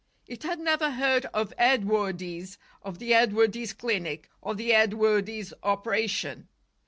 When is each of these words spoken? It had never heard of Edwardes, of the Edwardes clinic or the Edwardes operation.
It 0.25 0.41
had 0.41 0.57
never 0.57 0.89
heard 0.89 1.27
of 1.27 1.53
Edwardes, 1.59 2.57
of 2.81 2.97
the 2.97 3.13
Edwardes 3.13 3.71
clinic 3.73 4.31
or 4.41 4.55
the 4.55 4.73
Edwardes 4.73 5.53
operation. 5.61 6.47